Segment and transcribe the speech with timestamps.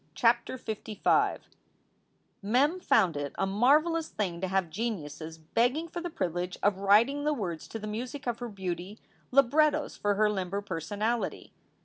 [0.15, 1.41] CHAPTER LV
[2.41, 7.23] MEM found it a marvelous thing to have geniuses begging for the privilege of writing
[7.23, 8.97] the words to the music of her beauty,
[9.29, 11.53] librettos for her limber personality.